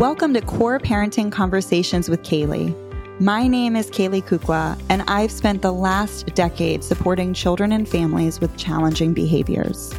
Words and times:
Welcome 0.00 0.32
to 0.32 0.40
COR 0.40 0.78
Parenting 0.78 1.30
Conversations 1.30 2.08
with 2.08 2.22
Caley. 2.22 2.74
My 3.18 3.46
name 3.46 3.76
is 3.76 3.90
Caley 3.90 4.22
Kukla, 4.22 4.80
and 4.88 5.02
I've 5.02 5.30
spent 5.30 5.60
the 5.60 5.74
last 5.74 6.34
decade 6.34 6.82
supporting 6.82 7.34
children 7.34 7.70
and 7.70 7.86
families 7.86 8.40
with 8.40 8.56
challenging 8.56 9.12
behaviors. 9.12 9.92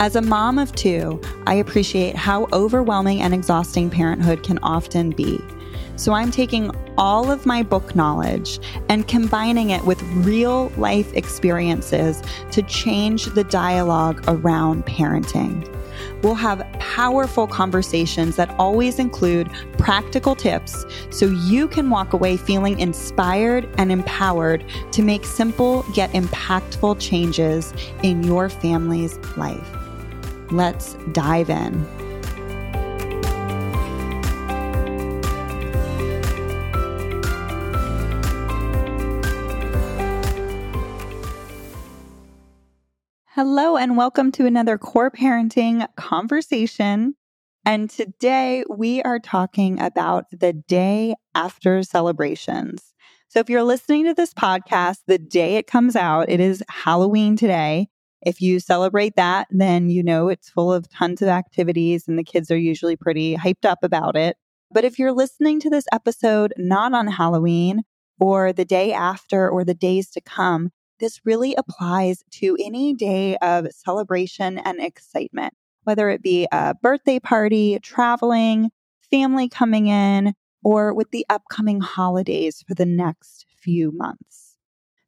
As 0.00 0.16
a 0.16 0.20
mom 0.20 0.58
of 0.58 0.74
two, 0.74 1.18
I 1.46 1.54
appreciate 1.54 2.14
how 2.14 2.46
overwhelming 2.52 3.22
and 3.22 3.32
exhausting 3.32 3.88
parenthood 3.88 4.42
can 4.42 4.58
often 4.58 5.12
be. 5.12 5.40
So 5.96 6.12
I'm 6.12 6.30
taking 6.30 6.70
all 6.98 7.30
of 7.30 7.46
my 7.46 7.62
book 7.62 7.96
knowledge 7.96 8.58
and 8.90 9.08
combining 9.08 9.70
it 9.70 9.82
with 9.86 10.02
real 10.26 10.70
life 10.76 11.10
experiences 11.14 12.22
to 12.50 12.60
change 12.64 13.24
the 13.24 13.44
dialogue 13.44 14.22
around 14.28 14.84
parenting. 14.84 15.66
We'll 16.22 16.34
have 16.34 16.66
powerful 16.78 17.46
conversations 17.46 18.36
that 18.36 18.50
always 18.58 18.98
include 18.98 19.50
practical 19.76 20.36
tips 20.36 20.84
so 21.10 21.26
you 21.26 21.68
can 21.68 21.90
walk 21.90 22.12
away 22.12 22.36
feeling 22.36 22.78
inspired 22.78 23.68
and 23.78 23.90
empowered 23.90 24.64
to 24.92 25.02
make 25.02 25.24
simple 25.24 25.84
yet 25.94 26.10
impactful 26.12 27.00
changes 27.00 27.74
in 28.02 28.22
your 28.22 28.48
family's 28.48 29.18
life. 29.36 29.68
Let's 30.50 30.94
dive 31.12 31.50
in. 31.50 32.01
And 43.82 43.96
welcome 43.96 44.30
to 44.32 44.46
another 44.46 44.78
COR 44.78 45.10
parenting 45.10 45.84
conversation. 45.96 47.16
And 47.66 47.90
today 47.90 48.62
we 48.70 49.02
are 49.02 49.18
talking 49.18 49.80
about 49.80 50.26
the 50.30 50.52
day 50.52 51.16
after 51.34 51.82
celebrations. 51.82 52.94
So, 53.26 53.40
if 53.40 53.50
you're 53.50 53.64
listening 53.64 54.04
to 54.04 54.14
this 54.14 54.32
podcast 54.32 54.98
the 55.08 55.18
day 55.18 55.56
it 55.56 55.66
comes 55.66 55.96
out, 55.96 56.28
it 56.28 56.38
is 56.38 56.62
Halloween 56.68 57.34
today. 57.34 57.88
If 58.24 58.40
you 58.40 58.60
celebrate 58.60 59.16
that, 59.16 59.48
then 59.50 59.90
you 59.90 60.04
know 60.04 60.28
it's 60.28 60.48
full 60.48 60.72
of 60.72 60.88
tons 60.88 61.20
of 61.20 61.26
activities 61.26 62.06
and 62.06 62.16
the 62.16 62.22
kids 62.22 62.52
are 62.52 62.56
usually 62.56 62.94
pretty 62.94 63.34
hyped 63.34 63.64
up 63.64 63.80
about 63.82 64.14
it. 64.16 64.36
But 64.70 64.84
if 64.84 64.96
you're 64.96 65.10
listening 65.10 65.58
to 65.58 65.70
this 65.70 65.86
episode 65.92 66.54
not 66.56 66.94
on 66.94 67.08
Halloween 67.08 67.82
or 68.20 68.52
the 68.52 68.64
day 68.64 68.92
after 68.92 69.50
or 69.50 69.64
the 69.64 69.74
days 69.74 70.08
to 70.10 70.20
come, 70.20 70.70
this 71.02 71.20
really 71.24 71.54
applies 71.56 72.22
to 72.30 72.56
any 72.60 72.94
day 72.94 73.36
of 73.38 73.66
celebration 73.72 74.56
and 74.58 74.80
excitement, 74.80 75.52
whether 75.82 76.08
it 76.08 76.22
be 76.22 76.46
a 76.52 76.74
birthday 76.76 77.18
party, 77.18 77.78
traveling, 77.82 78.70
family 79.10 79.48
coming 79.48 79.88
in, 79.88 80.32
or 80.62 80.94
with 80.94 81.10
the 81.10 81.26
upcoming 81.28 81.80
holidays 81.80 82.64
for 82.68 82.74
the 82.74 82.86
next 82.86 83.46
few 83.60 83.90
months. 83.90 84.56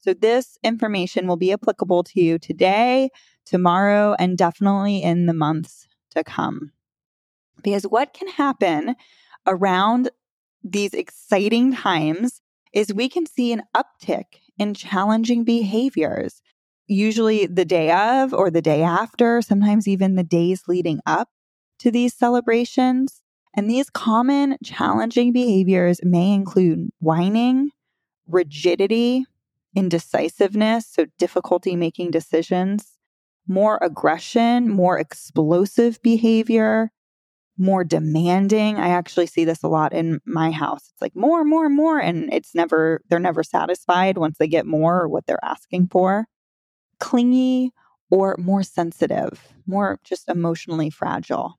So, 0.01 0.13
this 0.13 0.59
information 0.65 1.29
will 1.29 1.37
be 1.37 1.53
applicable 1.53 2.03
to 2.05 2.21
you 2.21 2.41
today, 2.41 3.09
tomorrow, 3.47 4.17
and 4.19 4.37
definitely 4.37 5.01
in 5.01 5.27
the 5.27 5.33
months 5.33 5.87
to 6.11 6.25
come. 6.25 6.73
Because 7.63 7.85
what 7.85 8.13
can 8.13 8.29
happen 8.29 8.97
around 9.47 10.11
these 10.65 10.93
exciting 10.93 11.73
times 11.73 12.43
is 12.73 12.93
we 12.93 13.09
can 13.09 13.27
see 13.27 13.53
an 13.53 13.63
uptick 13.77 14.25
in 14.59 14.75
challenging 14.75 15.45
behaviors, 15.45 16.41
usually 16.87 17.47
the 17.47 17.65
day 17.65 17.91
of 17.91 18.33
or 18.33 18.51
the 18.51 18.63
day 18.63 18.83
after, 18.83 19.43
sometimes 19.43 19.89
even 19.89 20.17
the 20.17 20.25
days 20.25 20.63
leading 20.69 21.01
up 21.07 21.29
to 21.79 21.91
these 21.91 22.15
celebrations. 22.15 23.21
And 23.57 23.71
these 23.71 23.89
common 23.91 24.57
challenging 24.65 25.33
behaviors 25.33 26.01
may 26.03 26.33
include 26.33 26.91
whining, 26.99 27.71
rigidity, 28.27 29.27
indecisiveness, 29.77 30.87
so 30.89 31.07
difficulty 31.19 31.77
making 31.77 32.11
decisions, 32.11 32.99
more 33.47 33.79
aggression, 33.81 34.69
more 34.71 34.99
explosive 34.99 36.01
behavior, 36.03 36.91
more 37.57 37.85
demanding. 37.85 38.77
I 38.77 38.89
actually 38.89 39.27
see 39.27 39.45
this 39.45 39.63
a 39.63 39.69
lot 39.69 39.93
in 39.93 40.21
my 40.25 40.51
house. 40.51 40.91
It's 40.93 41.03
like 41.03 41.15
more, 41.15 41.45
more, 41.45 41.69
more. 41.69 41.99
And 41.99 42.33
it's 42.33 42.55
never, 42.55 43.01
they're 43.09 43.21
never 43.21 43.43
satisfied 43.43 44.19
once 44.19 44.39
they 44.39 44.49
get 44.49 44.67
more 44.67 45.03
or 45.03 45.09
what 45.09 45.27
they're 45.27 45.45
asking 45.45 45.89
for. 45.89 46.27
Clingy 46.99 47.71
or 48.11 48.37
more 48.39 48.63
sensitive, 48.63 49.53
more 49.67 49.99
just 50.05 50.29
emotionally 50.29 50.91
fragile. 50.91 51.59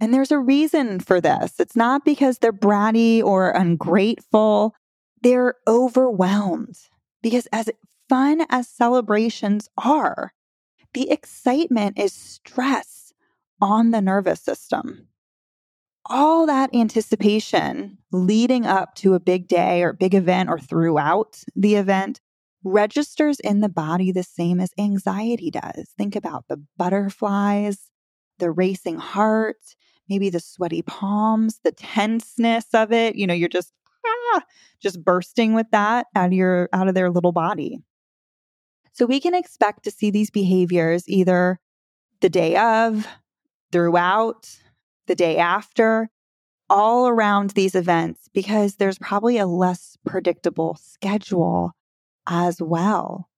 And 0.00 0.12
there's 0.12 0.32
a 0.32 0.38
reason 0.38 0.98
for 0.98 1.20
this. 1.20 1.60
It's 1.60 1.76
not 1.76 2.04
because 2.04 2.38
they're 2.38 2.52
bratty 2.52 3.22
or 3.22 3.50
ungrateful, 3.50 4.74
they're 5.22 5.54
overwhelmed. 5.68 6.76
Because 7.22 7.46
as 7.52 7.70
fun 8.08 8.44
as 8.50 8.68
celebrations 8.68 9.68
are, 9.78 10.32
the 10.94 11.10
excitement 11.10 11.98
is 11.98 12.12
stress 12.12 13.12
on 13.60 13.92
the 13.92 14.00
nervous 14.00 14.40
system 14.40 15.06
all 16.06 16.46
that 16.46 16.74
anticipation 16.74 17.98
leading 18.10 18.66
up 18.66 18.94
to 18.96 19.14
a 19.14 19.20
big 19.20 19.48
day 19.48 19.82
or 19.82 19.92
big 19.92 20.14
event 20.14 20.48
or 20.48 20.58
throughout 20.58 21.38
the 21.54 21.76
event 21.76 22.20
registers 22.64 23.40
in 23.40 23.60
the 23.60 23.68
body 23.68 24.12
the 24.12 24.22
same 24.22 24.60
as 24.60 24.70
anxiety 24.78 25.50
does. 25.50 25.88
Think 25.96 26.16
about 26.16 26.46
the 26.48 26.62
butterflies, 26.76 27.90
the 28.38 28.50
racing 28.50 28.98
heart, 28.98 29.56
maybe 30.08 30.30
the 30.30 30.40
sweaty 30.40 30.82
palms, 30.82 31.60
the 31.64 31.72
tenseness 31.72 32.66
of 32.74 32.92
it. 32.92 33.16
You 33.16 33.26
know, 33.26 33.34
you're 33.34 33.48
just 33.48 33.72
ah, 34.06 34.42
just 34.80 35.02
bursting 35.04 35.54
with 35.54 35.66
that 35.72 36.06
out 36.14 36.26
of 36.26 36.32
your 36.32 36.68
out 36.72 36.88
of 36.88 36.94
their 36.94 37.10
little 37.10 37.32
body. 37.32 37.80
So 38.92 39.06
we 39.06 39.20
can 39.20 39.34
expect 39.34 39.84
to 39.84 39.90
see 39.90 40.10
these 40.10 40.30
behaviors 40.30 41.08
either 41.08 41.58
the 42.20 42.28
day 42.28 42.56
of, 42.56 43.06
throughout, 43.72 44.50
the 45.06 45.14
day 45.14 45.36
after, 45.38 46.10
all 46.72 47.06
around 47.06 47.50
these 47.50 47.74
events 47.74 48.28
because 48.32 48.76
there's 48.76 48.98
probably 48.98 49.36
a 49.36 49.46
less 49.46 49.98
predictable 50.06 50.76
schedule 50.80 51.72
as 52.26 52.62
well. 52.62 53.28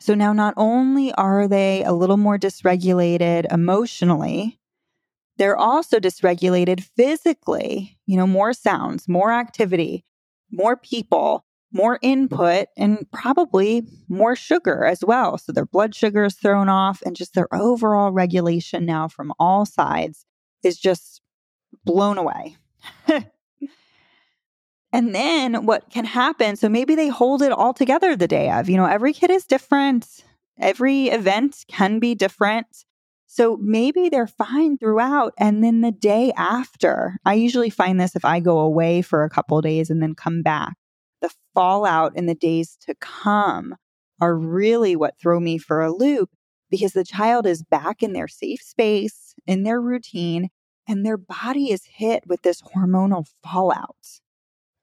So 0.00 0.14
now, 0.14 0.32
not 0.32 0.54
only 0.56 1.12
are 1.12 1.48
they 1.48 1.82
a 1.84 1.92
little 1.92 2.16
more 2.16 2.38
dysregulated 2.38 3.52
emotionally, 3.52 4.60
they're 5.36 5.56
also 5.56 5.98
dysregulated 5.98 6.80
physically. 6.80 7.98
You 8.06 8.16
know, 8.16 8.26
more 8.26 8.52
sounds, 8.52 9.08
more 9.08 9.32
activity, 9.32 10.04
more 10.50 10.76
people, 10.76 11.44
more 11.72 11.98
input, 12.02 12.66
and 12.76 13.06
probably 13.12 13.82
more 14.08 14.34
sugar 14.34 14.84
as 14.84 15.04
well. 15.04 15.36
So 15.38 15.52
their 15.52 15.66
blood 15.66 15.94
sugar 15.94 16.24
is 16.24 16.34
thrown 16.34 16.68
off, 16.68 17.02
and 17.04 17.16
just 17.16 17.34
their 17.34 17.52
overall 17.52 18.12
regulation 18.12 18.86
now 18.86 19.08
from 19.08 19.32
all 19.38 19.66
sides 19.66 20.24
is 20.62 20.78
just 20.78 21.20
blown 21.84 22.18
away. 22.18 22.56
and 24.92 25.14
then 25.14 25.66
what 25.66 25.90
can 25.90 26.04
happen? 26.04 26.56
So 26.56 26.68
maybe 26.68 26.94
they 26.94 27.08
hold 27.08 27.42
it 27.42 27.52
all 27.52 27.74
together 27.74 28.16
the 28.16 28.28
day 28.28 28.50
of. 28.50 28.68
You 28.68 28.76
know, 28.76 28.86
every 28.86 29.12
kid 29.12 29.30
is 29.30 29.44
different, 29.44 30.24
every 30.60 31.08
event 31.08 31.64
can 31.68 31.98
be 31.98 32.14
different. 32.14 32.84
So 33.30 33.58
maybe 33.60 34.08
they're 34.08 34.26
fine 34.26 34.78
throughout. 34.78 35.34
And 35.38 35.62
then 35.62 35.82
the 35.82 35.92
day 35.92 36.32
after, 36.36 37.18
I 37.26 37.34
usually 37.34 37.68
find 37.68 38.00
this 38.00 38.16
if 38.16 38.24
I 38.24 38.40
go 38.40 38.58
away 38.58 39.02
for 39.02 39.22
a 39.22 39.30
couple 39.30 39.60
days 39.60 39.90
and 39.90 40.02
then 40.02 40.14
come 40.14 40.42
back. 40.42 40.74
The 41.20 41.30
fallout 41.52 42.16
in 42.16 42.24
the 42.24 42.34
days 42.34 42.78
to 42.86 42.94
come 42.94 43.74
are 44.20 44.34
really 44.34 44.96
what 44.96 45.18
throw 45.20 45.40
me 45.40 45.58
for 45.58 45.82
a 45.82 45.92
loop 45.92 46.30
because 46.70 46.92
the 46.92 47.04
child 47.04 47.46
is 47.46 47.62
back 47.62 48.02
in 48.02 48.14
their 48.14 48.28
safe 48.28 48.62
space 48.62 49.34
in 49.46 49.62
their 49.62 49.80
routine 49.80 50.48
and 50.88 51.04
their 51.04 51.16
body 51.16 51.70
is 51.70 51.84
hit 51.84 52.24
with 52.26 52.42
this 52.42 52.62
hormonal 52.62 53.26
fallout, 53.42 54.20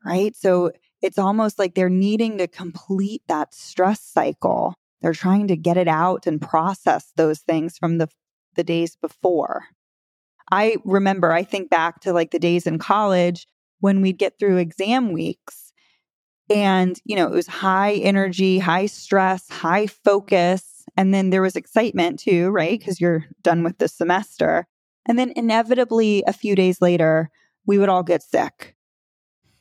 right? 0.06 0.36
So 0.36 0.72
it's 1.02 1.18
almost 1.18 1.60
like 1.60 1.76
they're 1.76 1.90
needing 1.90 2.38
to 2.38 2.48
complete 2.48 3.24
that 3.28 3.54
stress 3.54 4.02
cycle. 4.02 4.76
They're 5.02 5.14
trying 5.14 5.48
to 5.48 5.58
get 5.58 5.78
it 5.78 5.88
out 5.88 6.28
and 6.28 6.42
process 6.42 7.12
those 7.16 7.40
things 7.40 7.78
from 7.78 7.98
the, 7.98 8.08
the 8.56 8.64
days 8.64 8.96
before. 8.96 9.66
I 10.52 10.78
remember, 10.86 11.32
I 11.32 11.44
think 11.44 11.70
back 11.70 12.02
to 12.02 12.14
like 12.14 12.32
the 12.32 12.40
days 12.40 12.68
in 12.68 12.78
college 12.78 13.48
when 13.80 14.02
we'd 14.02 14.20
get 14.20 14.38
through 14.40 14.58
exam 14.58 15.12
weeks 15.12 15.74
and, 16.50 17.00
you 17.04 17.16
know, 17.16 17.26
it 17.26 17.34
was 17.34 17.48
high 17.48 17.94
energy, 17.94 18.60
high 18.60 18.86
stress, 18.86 19.50
high 19.50 19.88
focus 19.88 20.76
and 20.98 21.14
then 21.14 21.30
there 21.30 21.42
was 21.42 21.56
excitement 21.56 22.20
too, 22.20 22.50
right? 22.50 22.78
Because 22.78 23.02
you're 23.02 23.26
done 23.42 23.64
with 23.64 23.78
the 23.78 23.88
semester. 23.88 24.68
And 25.08 25.20
then 25.20 25.34
inevitably, 25.36 26.24
a 26.26 26.34
few 26.34 26.56
days 26.56 26.82
later, 26.82 27.30
we 27.66 27.78
would 27.78 27.90
all 27.90 28.04
get 28.04 28.24
sick. 28.24 28.76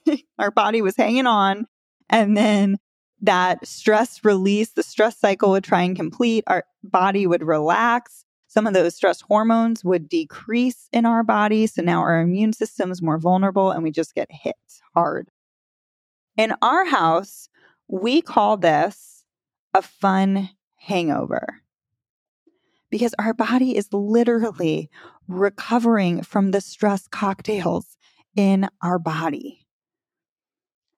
Our 0.39 0.51
body 0.51 0.83
was 0.83 0.97
hanging 0.97 1.27
on. 1.27 1.67
And 2.09 2.37
then 2.37 2.79
that 3.21 3.67
stress 3.67 4.25
release, 4.25 4.73
the 4.73 4.83
stress 4.83 5.19
cycle 5.19 5.51
would 5.51 5.65
try 5.65 5.83
and 5.83 5.97
complete. 5.97 6.45
Our 6.47 6.65
body 6.83 7.27
would 7.27 7.43
relax. 7.43 8.25
some 8.47 8.67
of 8.69 8.75
those 8.75 8.95
stress 8.95 9.21
hormones 9.21 9.83
would 9.83 10.09
decrease 10.09 10.89
in 10.93 11.05
our 11.05 11.25
body. 11.25 11.67
So 11.67 11.83
now 11.83 11.99
our 12.01 12.21
immune 12.21 12.53
system 12.53 12.93
is 12.93 13.03
more 13.03 13.19
vulnerable 13.19 13.73
and 13.73 13.83
we 13.83 13.91
just 13.91 14.15
get 14.15 14.31
hit 14.31 14.55
hard. 14.95 15.29
In 16.37 16.55
our 16.63 16.85
house, 16.85 17.49
we 17.89 18.23
call 18.23 18.57
this 18.57 19.25
a 19.75 19.83
fun 19.83 20.51
hangover 20.77 21.64
because 22.95 23.13
our 23.19 23.35
body 23.35 23.77
is 23.77 23.93
literally 23.93 24.89
recovering 25.27 26.23
from 26.23 26.53
the 26.53 26.61
stress 26.61 27.09
cocktails 27.09 27.97
in 28.37 28.69
our 28.83 29.01
body. 29.01 29.67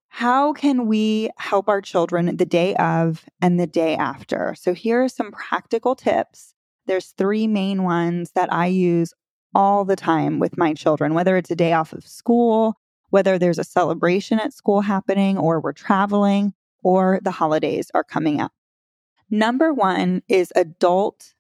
How 0.08 0.52
can 0.52 0.88
we 0.88 1.30
help 1.38 1.70
our 1.70 1.80
children 1.80 2.36
the 2.36 2.44
day 2.44 2.74
of 2.74 3.24
and 3.40 3.58
the 3.58 3.66
day 3.66 3.96
after? 3.96 4.54
So, 4.58 4.74
here 4.74 5.04
are 5.04 5.08
some 5.08 5.32
practical 5.32 5.94
tips. 5.94 6.52
There's 6.84 7.12
three 7.12 7.46
main 7.46 7.82
ones 7.82 8.32
that 8.32 8.52
I 8.52 8.66
use 8.66 9.14
all 9.54 9.86
the 9.86 9.96
time 9.96 10.38
with 10.38 10.58
my 10.58 10.74
children, 10.74 11.14
whether 11.14 11.38
it's 11.38 11.50
a 11.50 11.56
day 11.56 11.72
off 11.72 11.94
of 11.94 12.06
school, 12.06 12.74
whether 13.08 13.38
there's 13.38 13.58
a 13.58 13.64
celebration 13.64 14.38
at 14.38 14.52
school 14.52 14.82
happening, 14.82 15.38
or 15.38 15.60
we're 15.60 15.72
traveling, 15.72 16.52
or 16.82 17.20
the 17.22 17.30
holidays 17.30 17.90
are 17.94 18.04
coming 18.04 18.38
up. 18.38 18.52
Number 19.30 19.72
one 19.72 20.22
is 20.28 20.52
adult 20.54 21.32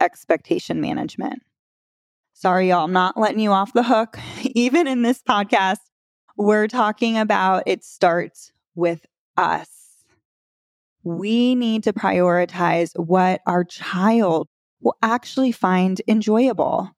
expectation 0.00 0.80
management. 0.80 1.42
Sorry, 2.32 2.68
y'all, 2.68 2.84
I'm 2.84 2.92
not 2.92 3.18
letting 3.18 3.40
you 3.40 3.52
off 3.52 3.72
the 3.72 3.82
hook. 3.82 4.18
Even 4.42 4.86
in 4.86 5.02
this 5.02 5.22
podcast, 5.22 5.78
we're 6.36 6.68
talking 6.68 7.16
about 7.16 7.62
it 7.66 7.82
starts 7.82 8.52
with 8.74 9.06
us. 9.36 9.70
We 11.02 11.54
need 11.54 11.84
to 11.84 11.92
prioritize 11.92 12.90
what 12.98 13.40
our 13.46 13.64
child 13.64 14.48
will 14.80 14.96
actually 15.02 15.52
find 15.52 16.02
enjoyable, 16.06 16.90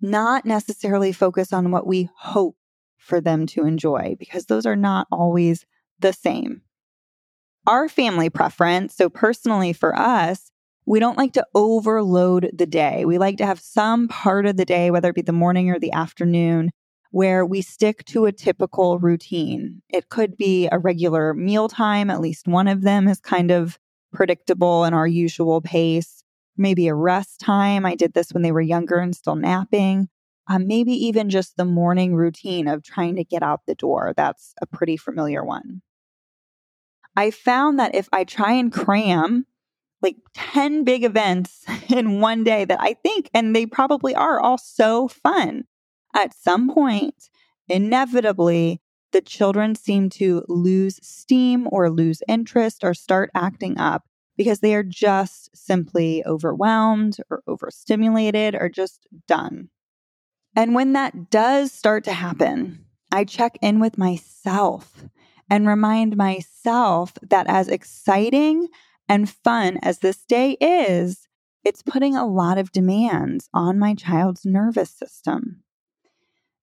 not 0.00 0.44
necessarily 0.44 1.12
focus 1.12 1.52
on 1.52 1.70
what 1.70 1.86
we 1.86 2.08
hope 2.16 2.56
for 2.98 3.20
them 3.20 3.46
to 3.46 3.66
enjoy, 3.66 4.16
because 4.18 4.46
those 4.46 4.66
are 4.66 4.76
not 4.76 5.06
always 5.12 5.64
the 6.00 6.12
same. 6.12 6.62
Our 7.66 7.88
family 7.88 8.30
preference, 8.30 8.96
so 8.96 9.08
personally 9.08 9.72
for 9.72 9.96
us, 9.96 10.50
we 10.86 11.00
don't 11.00 11.18
like 11.18 11.32
to 11.34 11.46
overload 11.54 12.50
the 12.52 12.66
day. 12.66 13.04
We 13.04 13.18
like 13.18 13.38
to 13.38 13.46
have 13.46 13.60
some 13.60 14.08
part 14.08 14.46
of 14.46 14.56
the 14.56 14.64
day, 14.64 14.90
whether 14.90 15.08
it 15.08 15.14
be 15.14 15.22
the 15.22 15.32
morning 15.32 15.70
or 15.70 15.78
the 15.78 15.92
afternoon, 15.92 16.70
where 17.10 17.46
we 17.46 17.62
stick 17.62 18.04
to 18.06 18.26
a 18.26 18.32
typical 18.32 18.98
routine. 18.98 19.82
It 19.88 20.08
could 20.08 20.36
be 20.36 20.68
a 20.70 20.78
regular 20.78 21.32
meal 21.32 21.68
time, 21.68 22.10
at 22.10 22.20
least 22.20 22.46
one 22.46 22.68
of 22.68 22.82
them 22.82 23.08
is 23.08 23.20
kind 23.20 23.50
of 23.50 23.78
predictable 24.12 24.84
in 24.84 24.94
our 24.94 25.06
usual 25.06 25.60
pace. 25.60 26.22
Maybe 26.56 26.86
a 26.86 26.94
rest 26.94 27.40
time. 27.40 27.84
I 27.84 27.94
did 27.94 28.14
this 28.14 28.32
when 28.32 28.42
they 28.42 28.52
were 28.52 28.60
younger 28.60 28.96
and 28.96 29.14
still 29.14 29.34
napping. 29.34 30.08
Um, 30.48 30.66
maybe 30.66 30.92
even 30.92 31.30
just 31.30 31.56
the 31.56 31.64
morning 31.64 32.14
routine 32.14 32.68
of 32.68 32.82
trying 32.82 33.16
to 33.16 33.24
get 33.24 33.42
out 33.42 33.62
the 33.66 33.74
door. 33.74 34.12
That's 34.16 34.52
a 34.60 34.66
pretty 34.66 34.96
familiar 34.96 35.42
one. 35.42 35.80
I 37.16 37.30
found 37.30 37.78
that 37.78 37.94
if 37.94 38.08
I 38.12 38.24
try 38.24 38.52
and 38.52 38.70
cram 38.70 39.46
like 40.04 40.16
10 40.34 40.84
big 40.84 41.02
events 41.02 41.64
in 41.88 42.20
one 42.20 42.44
day 42.44 42.64
that 42.64 42.80
I 42.80 42.94
think, 42.94 43.30
and 43.34 43.56
they 43.56 43.66
probably 43.66 44.14
are 44.14 44.38
all 44.38 44.58
so 44.58 45.08
fun. 45.08 45.64
At 46.14 46.32
some 46.32 46.72
point, 46.72 47.30
inevitably, 47.68 48.80
the 49.10 49.20
children 49.20 49.74
seem 49.74 50.10
to 50.10 50.44
lose 50.48 51.00
steam 51.02 51.66
or 51.72 51.90
lose 51.90 52.22
interest 52.28 52.84
or 52.84 52.94
start 52.94 53.30
acting 53.34 53.78
up 53.78 54.04
because 54.36 54.60
they 54.60 54.74
are 54.74 54.82
just 54.82 55.56
simply 55.56 56.22
overwhelmed 56.26 57.16
or 57.30 57.42
overstimulated 57.46 58.54
or 58.54 58.68
just 58.68 59.06
done. 59.26 59.70
And 60.56 60.74
when 60.74 60.92
that 60.92 61.30
does 61.30 61.72
start 61.72 62.04
to 62.04 62.12
happen, 62.12 62.84
I 63.10 63.24
check 63.24 63.58
in 63.62 63.80
with 63.80 63.96
myself 63.96 65.04
and 65.48 65.66
remind 65.66 66.16
myself 66.16 67.12
that 67.22 67.46
as 67.46 67.68
exciting 67.68 68.68
and 69.08 69.28
fun 69.28 69.78
as 69.82 69.98
this 69.98 70.24
day 70.24 70.56
is, 70.60 71.28
it's 71.64 71.82
putting 71.82 72.16
a 72.16 72.26
lot 72.26 72.58
of 72.58 72.72
demands 72.72 73.48
on 73.52 73.78
my 73.78 73.94
child's 73.94 74.44
nervous 74.44 74.90
system. 74.90 75.62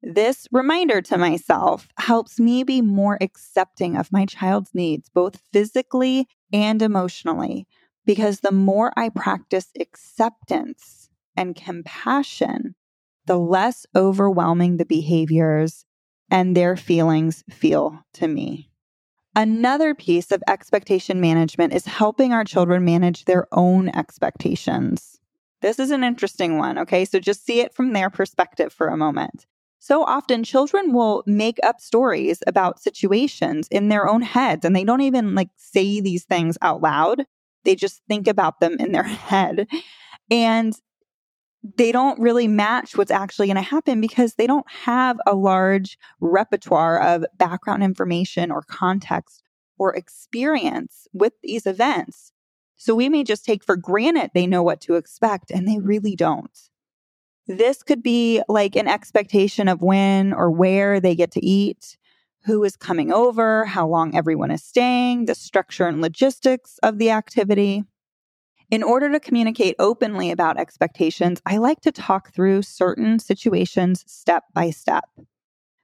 This 0.04 0.48
reminder 0.52 1.02
to 1.04 1.18
myself 1.18 1.88
helps 2.00 2.40
me 2.40 2.64
be 2.64 2.82
more 2.82 3.20
accepting 3.22 3.96
of 3.96 4.12
my 4.12 4.26
child's 4.26 4.74
needs, 4.74 5.10
both 5.10 5.42
physically 5.54 6.28
and 6.52 6.82
emotionally, 6.82 7.68
because 8.06 8.40
the 8.40 8.52
more 8.52 8.92
I 8.98 9.10
practice 9.10 9.70
acceptance 9.80 11.10
and 11.38 11.56
compassion, 11.56 12.76
the 13.28 13.38
less 13.38 13.86
overwhelming 13.96 14.78
the 14.78 14.86
behaviors 14.86 15.86
and 16.32 16.58
their 16.58 16.76
feelings 16.76 17.44
feel 17.52 18.04
to 18.14 18.28
me. 18.28 18.71
Another 19.36 19.96
piece 19.96 20.32
of 20.32 20.44
expectation 20.48 21.22
management 21.22 21.74
is 21.74 21.86
helping 21.86 22.34
our 22.34 22.44
children 22.44 22.84
manage 22.84 23.26
their 23.26 23.48
own 23.54 23.88
expectations. 23.90 25.20
This 25.62 25.80
is 25.80 25.92
an 25.92 26.04
interesting 26.04 26.58
one, 26.58 26.78
okay? 26.80 27.06
So 27.06 27.20
just 27.20 27.46
see 27.46 27.62
it 27.62 27.74
from 27.74 27.94
their 27.94 28.10
perspective 28.10 28.74
for 28.74 28.88
a 28.88 28.98
moment. 28.98 29.46
So 29.80 30.04
often 30.04 30.44
children 30.44 30.94
will 30.94 31.24
make 31.26 31.60
up 31.64 31.80
stories 31.80 32.44
about 32.46 32.82
situations 32.82 33.68
in 33.72 33.88
their 33.88 34.08
own 34.08 34.22
heads 34.22 34.66
and 34.66 34.76
they 34.76 34.84
don't 34.84 35.02
even 35.02 35.34
like 35.34 35.50
say 35.56 36.02
these 36.02 36.26
things 36.26 36.58
out 36.62 36.82
loud. 36.82 37.26
They 37.64 37.76
just 37.76 38.02
think 38.08 38.28
about 38.28 38.60
them 38.60 38.76
in 38.80 38.92
their 38.92 39.04
head. 39.04 39.68
And 40.30 40.74
they 41.64 41.92
don't 41.92 42.20
really 42.20 42.48
match 42.48 42.98
what's 42.98 43.12
actually 43.12 43.48
going 43.48 43.56
to 43.56 43.62
happen 43.62 44.02
because 44.02 44.36
they 44.36 44.48
don't 44.48 44.70
have 44.70 45.20
a 45.28 45.36
large 45.36 45.98
repertoire 46.20 47.00
of 47.00 47.26
background 47.38 47.84
information 47.84 48.52
or 48.52 48.64
context 48.64 49.44
or 49.78 49.96
experience 49.96 51.08
with 51.14 51.34
these 51.44 51.66
events. 51.66 52.32
So 52.78 52.96
we 52.96 53.10
may 53.10 53.24
just 53.24 53.46
take 53.46 53.64
for 53.64 53.76
granted 53.76 54.32
they 54.34 54.48
know 54.48 54.64
what 54.64 54.82
to 54.82 54.96
expect 54.96 55.52
and 55.52 55.68
they 55.68 55.78
really 55.78 56.16
don't. 56.16 56.58
This 57.48 57.84
could 57.84 58.02
be 58.02 58.42
like 58.48 58.76
an 58.76 58.88
expectation 58.88 59.68
of 59.68 59.82
when 59.82 60.34
or 60.34 60.50
where 60.50 61.00
they 61.00 61.16
get 61.16 61.32
to 61.32 61.46
eat, 61.46 61.98
who 62.46 62.64
is 62.64 62.76
coming 62.76 63.12
over, 63.12 63.66
how 63.66 63.88
long 63.88 64.16
everyone 64.16 64.52
is 64.52 64.64
staying, 64.64 65.26
the 65.26 65.36
structure 65.36 65.86
and 65.86 66.02
logistics 66.02 66.80
of 66.82 66.98
the 66.98 67.12
activity. 67.12 67.84
In 68.72 68.84
order 68.84 69.12
to 69.12 69.20
communicate 69.20 69.76
openly 69.80 70.32
about 70.32 70.58
expectations, 70.58 71.42
I 71.46 71.58
like 71.58 71.82
to 71.82 71.92
talk 71.92 72.32
through 72.32 72.62
certain 72.62 73.20
situations 73.20 74.06
step 74.08 74.46
by 74.54 74.70
step. 74.70 75.04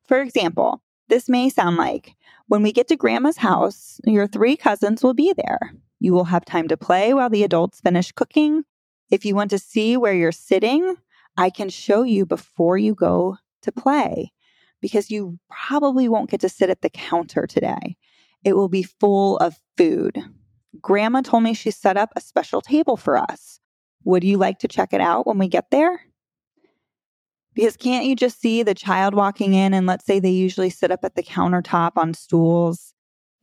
For 0.08 0.22
example, 0.22 0.82
this 1.10 1.28
may 1.28 1.50
sound 1.50 1.76
like 1.76 2.16
when 2.48 2.64
we 2.64 2.72
get 2.72 2.88
to 2.88 2.96
grandma's 2.96 3.36
house, 3.36 4.00
your 4.06 4.26
three 4.26 4.56
cousins 4.56 5.04
will 5.04 5.14
be 5.14 5.34
there. 5.34 5.74
You 6.00 6.14
will 6.14 6.24
have 6.24 6.46
time 6.46 6.70
to 6.70 6.78
play 6.78 7.14
while 7.14 7.30
the 7.30 7.44
adults 7.44 7.82
finish 7.82 8.14
cooking. 8.14 8.64
If 9.12 9.26
you 9.26 9.36
want 9.36 9.50
to 9.50 9.60
see 9.60 9.98
where 9.98 10.14
you're 10.14 10.32
sitting, 10.32 10.96
I 11.36 11.50
can 11.50 11.68
show 11.68 12.04
you 12.04 12.26
before 12.26 12.78
you 12.78 12.96
go 12.96 13.36
to 13.64 13.72
play 13.74 14.32
because 14.80 15.12
you 15.12 15.40
probably 15.50 16.08
won't 16.08 16.30
get 16.30 16.40
to 16.40 16.50
sit 16.50 16.70
at 16.70 16.82
the 16.82 16.90
counter 16.90 17.48
today. 17.48 17.98
It 18.46 18.56
will 18.56 18.70
be 18.70 18.84
full 18.84 19.38
of 19.40 19.60
food. 19.76 20.24
Grandma 20.82 21.22
told 21.22 21.44
me 21.44 21.54
she 21.54 21.72
set 21.72 21.98
up 21.98 22.12
a 22.16 22.22
special 22.22 22.62
table 22.62 22.98
for 22.98 23.18
us. 23.18 23.60
Would 24.04 24.24
you 24.24 24.38
like 24.38 24.60
to 24.60 24.68
check 24.68 24.94
it 24.94 25.02
out 25.02 25.28
when 25.28 25.38
we 25.38 25.48
get 25.48 25.70
there? 25.72 26.02
Because 27.54 27.76
can't 27.76 28.06
you 28.06 28.16
just 28.16 28.40
see 28.40 28.62
the 28.62 28.76
child 28.76 29.16
walking 29.16 29.54
in 29.54 29.74
and 29.74 29.88
let's 29.88 30.06
say 30.06 30.20
they 30.20 30.30
usually 30.30 30.70
sit 30.70 30.92
up 30.92 31.04
at 31.04 31.16
the 31.16 31.24
countertop 31.24 31.94
on 31.96 32.14
stools 32.14 32.94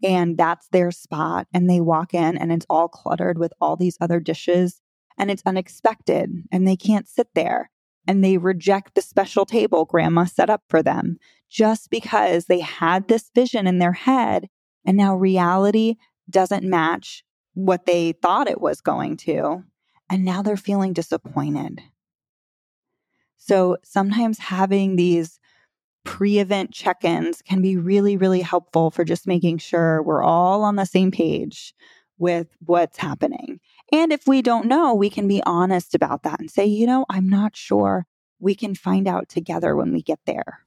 and 0.04 0.38
that's 0.38 0.68
their 0.68 0.90
spot 0.90 1.48
and 1.52 1.68
they 1.68 1.80
walk 1.80 2.14
in 2.14 2.36
and 2.36 2.52
it's 2.52 2.66
all 2.70 2.88
cluttered 2.88 3.38
with 3.38 3.52
all 3.60 3.74
these 3.74 3.98
other 4.00 4.20
dishes 4.20 4.80
and 5.18 5.30
it's 5.30 5.42
unexpected 5.46 6.30
and 6.52 6.66
they 6.66 6.76
can't 6.76 7.08
sit 7.08 7.28
there 7.34 7.70
and 8.06 8.22
they 8.22 8.36
reject 8.36 8.94
the 8.94 9.02
special 9.02 9.44
table 9.46 9.84
grandma 9.84 10.24
set 10.24 10.50
up 10.50 10.62
for 10.68 10.82
them 10.82 11.16
just 11.50 11.90
because 11.90 12.46
they 12.46 12.60
had 12.60 13.08
this 13.08 13.30
vision 13.34 13.66
in 13.66 13.78
their 13.78 13.92
head 13.92 14.48
and 14.86 14.96
now 14.96 15.14
reality 15.14 15.96
doesn't 16.28 16.64
match 16.64 17.24
what 17.54 17.86
they 17.86 18.12
thought 18.12 18.48
it 18.48 18.60
was 18.60 18.80
going 18.80 19.16
to. 19.16 19.64
And 20.10 20.24
now 20.24 20.42
they're 20.42 20.56
feeling 20.56 20.92
disappointed. 20.92 21.80
So 23.38 23.76
sometimes 23.82 24.38
having 24.38 24.96
these 24.96 25.38
pre 26.04 26.38
event 26.38 26.72
check 26.72 27.04
ins 27.04 27.42
can 27.42 27.62
be 27.62 27.76
really, 27.76 28.16
really 28.16 28.40
helpful 28.40 28.90
for 28.90 29.04
just 29.04 29.26
making 29.26 29.58
sure 29.58 30.02
we're 30.02 30.22
all 30.22 30.62
on 30.62 30.76
the 30.76 30.84
same 30.84 31.10
page 31.10 31.74
with 32.18 32.48
what's 32.64 32.98
happening. 32.98 33.60
And 33.92 34.12
if 34.12 34.26
we 34.26 34.42
don't 34.42 34.66
know, 34.66 34.94
we 34.94 35.10
can 35.10 35.26
be 35.28 35.42
honest 35.44 35.94
about 35.94 36.22
that 36.22 36.40
and 36.40 36.50
say, 36.50 36.64
you 36.64 36.86
know, 36.86 37.04
I'm 37.10 37.28
not 37.28 37.56
sure. 37.56 38.06
We 38.38 38.54
can 38.54 38.74
find 38.74 39.08
out 39.08 39.28
together 39.28 39.74
when 39.74 39.92
we 39.92 40.02
get 40.02 40.20
there. 40.26 40.63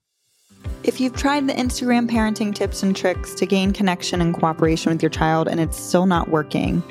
If 0.87 1.01
you've 1.01 1.17
tried 1.17 1.47
the 1.47 1.53
Instagram 1.53 2.09
parenting 2.09 2.55
tips 2.55 2.81
and 2.81 2.95
tricks 2.95 3.33
to 3.33 3.45
gain 3.45 3.73
connection 3.73 4.21
and 4.21 4.33
cooperation 4.33 4.89
with 4.89 5.03
your 5.03 5.09
child 5.09 5.49
and 5.49 5.59
it's 5.59 5.77
still 5.77 6.05
not 6.05 6.29
working, 6.29 6.81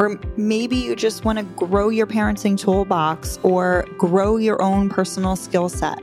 Or 0.00 0.18
maybe 0.36 0.74
you 0.74 0.96
just 0.96 1.24
want 1.24 1.38
to 1.38 1.44
grow 1.44 1.88
your 1.88 2.08
parenting 2.08 2.58
toolbox 2.58 3.38
or 3.44 3.86
grow 3.98 4.36
your 4.36 4.60
own 4.60 4.88
personal 4.88 5.36
skill 5.36 5.68
set. 5.68 6.02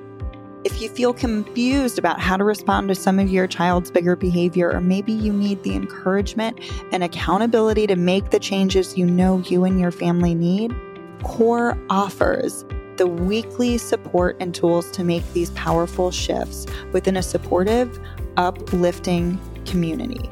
If 0.64 0.82
you 0.82 0.88
feel 0.88 1.14
confused 1.14 2.00
about 2.00 2.22
how 2.22 2.38
to 2.38 2.46
respond 2.46 2.88
to 2.88 2.96
some 2.96 3.20
of 3.20 3.30
your 3.30 3.46
child's 3.46 3.92
bigger 3.92 4.16
behavior, 4.16 4.72
or 4.72 4.80
maybe 4.80 5.12
you 5.12 5.34
need 5.34 5.62
the 5.64 5.76
encouragement 5.76 6.62
and 6.94 7.04
accountability 7.04 7.88
to 7.88 7.98
make 7.98 8.30
the 8.30 8.40
changes 8.40 8.98
you 8.98 9.06
know 9.06 9.40
you 9.40 9.66
and 9.66 9.82
your 9.82 9.92
family 9.92 10.34
need, 10.34 10.74
COR 11.24 11.78
offers 11.90 12.64
the 12.98 13.08
weekly 13.08 13.78
support 13.78 14.38
and 14.40 14.54
tools 14.54 14.92
to 14.92 15.04
make 15.04 15.24
these 15.34 15.50
powerful 15.52 16.12
shifts 16.12 16.66
within 16.92 17.18
a 17.18 17.24
supportive, 17.24 18.00
uplifting 18.38 19.40
community. 19.66 20.30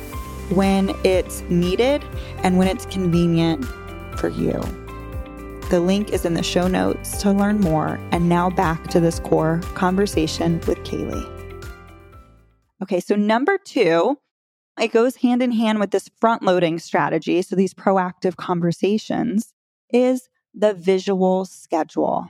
when 0.55 0.95
it's 1.03 1.41
needed 1.51 2.05
and 2.45 2.59
when 2.59 2.69
it's 2.69 2.87
convenient 2.87 3.65
for 4.17 4.29
you. 4.29 4.53
The 5.69 5.81
link 5.81 6.13
is 6.13 6.25
in 6.25 6.35
the 6.35 6.45
show 6.45 6.69
notes 6.69 7.21
to 7.23 7.33
learn 7.33 7.59
more. 7.61 7.99
And 8.13 8.29
now 8.29 8.51
back 8.51 8.87
to 8.91 9.01
this 9.01 9.19
COR 9.19 9.59
conversation 9.75 10.61
with 10.69 10.85
Caley. 10.85 11.27
Okay, 12.85 13.01
so 13.01 13.17
number 13.17 13.59
two, 13.59 14.17
it 14.81 14.93
goes 14.93 15.17
hand 15.17 15.43
in 15.43 15.51
hand 15.51 15.81
with 15.81 15.91
this 15.91 16.09
front 16.21 16.45
loading 16.45 16.79
strategy. 16.79 17.43
So 17.43 17.57
these 17.57 17.75
proactive 17.75 18.37
conversations 18.37 19.55
is 19.93 20.29
the 20.55 20.75
visual 20.75 21.45
schedule. 21.45 22.29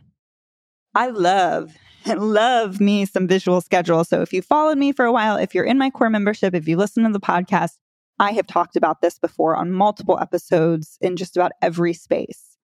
I 0.95 1.09
love, 1.09 1.75
love 2.07 2.81
me 2.81 3.05
some 3.05 3.27
visual 3.27 3.61
schedule. 3.61 4.05
So 4.05 4.23
if 4.23 4.33
you 4.33 4.43
followed 4.43 4.79
me 4.79 4.93
for 4.93 5.05
a 5.05 5.13
while, 5.13 5.37
if 5.37 5.55
you're 5.55 5.65
in 5.65 5.79
my 5.79 5.91
COR 5.91 6.11
membership, 6.11 6.55
if 6.55 6.67
you 6.69 6.77
listen 6.77 7.05
to 7.05 7.13
the 7.13 7.21
podcast, 7.21 7.79
I 8.19 8.33
have 8.33 8.47
talked 8.47 8.77
about 8.77 9.01
this 9.01 9.19
before 9.19 9.57
on 9.57 9.71
multiple 9.73 10.19
episodes 10.21 10.99
in 11.01 11.17
just 11.17 11.37
about 11.37 11.53
every 11.63 11.93
space. 11.93 12.57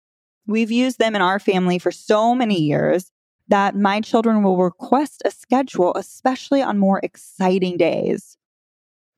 We've 0.46 0.70
used 0.70 0.98
them 0.98 1.14
in 1.14 1.22
our 1.22 1.38
family 1.38 1.78
for 1.78 1.92
so 1.92 2.34
many 2.34 2.60
years 2.60 3.10
that 3.48 3.76
my 3.76 4.00
children 4.00 4.42
will 4.42 4.56
request 4.56 5.22
a 5.24 5.30
schedule, 5.30 5.92
especially 5.94 6.62
on 6.62 6.78
more 6.78 7.00
exciting 7.02 7.76
days. 7.76 8.36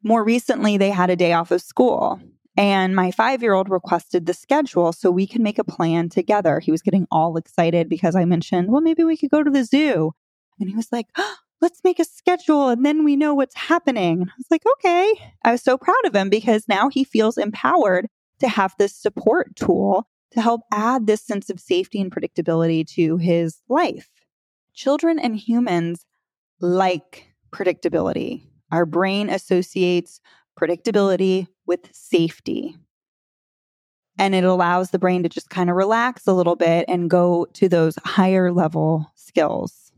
More 0.03 0.25
recently, 0.25 0.77
they 0.77 0.91
had 0.91 1.11
a 1.11 1.17
day 1.17 1.33
off 1.33 1.51
of 1.51 1.63
school, 1.63 2.21
and 2.57 2.97
my 2.97 3.11
five 3.11 3.43
year 3.43 3.53
old 3.53 3.69
requested 3.69 4.27
the 4.27 4.35
schedule 4.35 4.93
so 4.93 5.11
we 5.11 5.27
could 5.27 5.43
make 5.43 5.59
a 5.59 5.65
plan 5.65 6.09
together. 6.09 6.59
He 6.59 6.71
was 6.71 6.83
getting 6.83 7.07
all 7.11 7.37
excited 7.37 7.89
because 7.89 8.17
I 8.17 8.25
mentioned, 8.25 8.71
well, 8.71 8.81
maybe 8.81 9.05
we 9.05 9.17
could 9.17 9.31
go 9.31 9.43
to 9.43 9.51
the 9.51 9.65
zoo. 9.65 10.13
And 10.59 10.69
he 10.69 10.75
was 10.75 10.89
like, 10.91 11.07
oh, 11.17 11.37
let's 11.61 11.81
make 11.85 11.99
a 11.99 12.05
schedule 12.05 12.69
and 12.69 12.85
then 12.85 13.03
we 13.03 13.17
know 13.17 13.35
what's 13.35 13.57
happening. 13.57 14.21
And 14.21 14.31
I 14.31 14.35
was 14.37 14.47
like, 14.51 14.63
okay. 14.75 15.15
I 15.43 15.53
was 15.53 15.63
so 15.63 15.79
proud 15.79 16.05
of 16.05 16.15
him 16.15 16.29
because 16.29 16.69
now 16.69 16.89
he 16.89 17.03
feels 17.03 17.39
empowered 17.39 18.07
to 18.41 18.49
have 18.49 18.75
this 18.79 18.95
support 18.95 19.57
tool 19.57 20.07
to 20.33 20.43
help 20.43 20.61
add 20.73 21.07
this 21.07 21.23
sense 21.23 21.49
of 21.49 21.59
safety 21.59 22.01
and 22.01 22.11
predictability 22.11 22.87
to 22.89 23.17
his 23.17 23.63
life. 23.69 24.11
Children 24.75 25.19
and 25.19 25.35
humans 25.37 26.05
like 26.61 27.27
predictability. 27.53 28.43
Our 28.71 28.85
brain 28.85 29.31
associates 29.31 30.21
predictability 30.61 31.47
with 31.67 31.89
safety. 31.93 32.77
And 34.19 34.35
it 34.35 34.45
allows 34.45 34.91
the 34.91 34.99
brain 34.99 35.23
to 35.25 35.29
just 35.29 35.51
kind 35.51 35.69
of 35.69 35.77
relax 35.77 36.27
a 36.27 36.33
little 36.33 36.57
bit 36.57 36.87
and 36.89 37.11
go 37.11 37.47
to 37.55 37.69
those 37.69 37.99
higher 38.05 38.51
level 38.53 39.13
skills. 39.15 39.93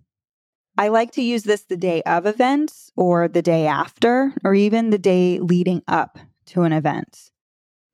I 0.76 0.88
like 0.88 1.12
to 1.12 1.22
use 1.22 1.42
this 1.42 1.62
the 1.62 1.76
day 1.76 2.02
of 2.02 2.26
events 2.26 2.92
or 2.96 3.28
the 3.28 3.42
day 3.42 3.66
after, 3.66 4.32
or 4.44 4.54
even 4.54 4.90
the 4.90 4.98
day 4.98 5.40
leading 5.40 5.82
up 5.88 6.18
to 6.46 6.62
an 6.62 6.72
event. 6.72 7.30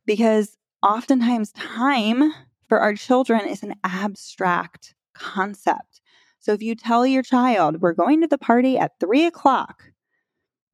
Because 0.06 0.56
oftentimes 0.82 1.52
time 1.52 2.32
for 2.68 2.80
our 2.80 2.94
children 2.94 3.46
is 3.46 3.62
an 3.62 3.74
abstract 3.84 4.94
concept. 5.14 6.02
So 6.40 6.52
if 6.52 6.62
you 6.62 6.74
tell 6.74 7.06
your 7.06 7.22
child, 7.22 7.80
we're 7.80 7.94
going 7.94 8.20
to 8.20 8.26
the 8.26 8.36
party 8.36 8.76
at 8.76 9.00
three 9.00 9.24
o'clock, 9.24 9.84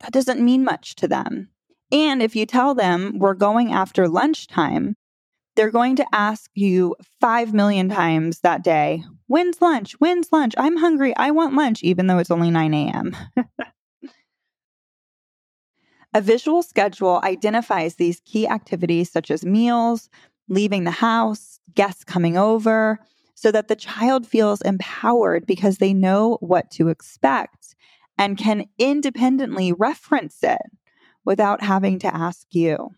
that 0.01 0.13
doesn't 0.13 0.45
mean 0.45 0.65
much 0.65 0.97
to 0.97 1.07
them. 1.07 1.51
And 1.93 2.23
if 2.23 2.37
you 2.37 2.47
tell 2.47 2.75
them 2.75 3.19
we're 3.19 3.35
going 3.35 3.73
after 3.73 4.09
lunchtime, 4.09 4.97
they're 5.57 5.71
going 5.71 5.97
to 5.97 6.07
ask 6.13 6.51
you 6.55 6.95
5 7.21 7.53
million 7.53 7.89
times 7.89 8.41
that 8.41 8.63
day, 8.63 9.03
when's 9.27 9.61
lunch? 9.61 9.93
When's 9.95 10.33
lunch? 10.33 10.55
I'm 10.57 10.77
hungry. 10.77 11.15
I 11.17 11.33
want 11.33 11.57
lunch, 11.57 11.83
even 11.83 12.07
though 12.07 12.19
it's 12.19 12.31
only 12.31 12.51
9 12.51 12.73
a.m. 12.73 13.17
A 16.15 16.21
visual 16.21 16.63
schedule 16.63 17.21
identifies 17.23 17.95
these 17.95 18.21
key 18.25 18.49
activities 18.49 19.11
such 19.11 19.31
as 19.31 19.45
meals, 19.45 20.09
leaving 20.49 20.83
the 20.85 20.91
house, 20.91 21.61
guests 21.75 22.03
coming 22.03 22.37
over, 22.37 22.99
so 23.37 23.53
that 23.53 23.69
the 23.69 23.77
child 23.77 24.27
feels 24.27 24.61
empowered 24.63 25.47
because 25.47 25.79
they 25.79 25.95
know 25.95 26.37
what 26.41 26.71
to 26.73 26.89
expect 26.89 27.77
and 28.19 28.37
can 28.37 28.67
independently 28.79 29.73
reference 29.73 30.43
it 30.43 30.61
without 31.25 31.63
having 31.63 31.99
to 32.01 32.15
ask 32.15 32.47
you. 32.53 32.91